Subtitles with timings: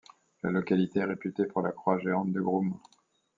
[0.41, 2.73] La localité est réputée pour la croix géante de Groom.